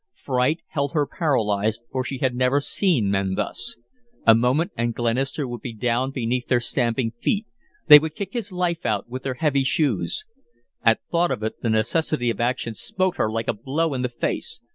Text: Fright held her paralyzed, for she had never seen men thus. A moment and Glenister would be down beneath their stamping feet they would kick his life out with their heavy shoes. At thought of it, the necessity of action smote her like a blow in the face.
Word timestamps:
Fright 0.15 0.61
held 0.69 0.93
her 0.93 1.05
paralyzed, 1.05 1.83
for 1.91 2.03
she 2.03 2.17
had 2.17 2.33
never 2.33 2.59
seen 2.59 3.11
men 3.11 3.35
thus. 3.35 3.77
A 4.25 4.33
moment 4.33 4.71
and 4.75 4.95
Glenister 4.95 5.47
would 5.47 5.61
be 5.61 5.73
down 5.75 6.09
beneath 6.09 6.47
their 6.47 6.59
stamping 6.59 7.11
feet 7.21 7.45
they 7.85 7.99
would 7.99 8.15
kick 8.15 8.33
his 8.33 8.51
life 8.51 8.83
out 8.83 9.07
with 9.07 9.21
their 9.21 9.35
heavy 9.35 9.63
shoes. 9.63 10.25
At 10.83 11.01
thought 11.11 11.29
of 11.29 11.43
it, 11.43 11.61
the 11.61 11.69
necessity 11.69 12.31
of 12.31 12.41
action 12.41 12.73
smote 12.73 13.17
her 13.17 13.29
like 13.31 13.47
a 13.47 13.53
blow 13.53 13.93
in 13.93 14.01
the 14.01 14.09
face. 14.09 14.59